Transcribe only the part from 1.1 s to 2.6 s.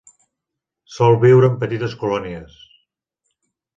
viure en petites colònies.